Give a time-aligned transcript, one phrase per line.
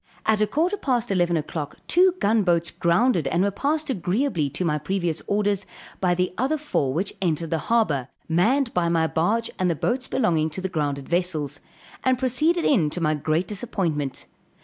[0.25, 4.65] At a quarter past 11 o'clock, two gun boats grounded and were passed agreeably to
[4.65, 5.63] my previous orders,
[5.99, 10.07] by the other four which entered the harbor, manned by my barge and the boats
[10.07, 11.59] belonging to the grounded vessels,
[12.03, 14.25] and proceeded in to my great disappointment.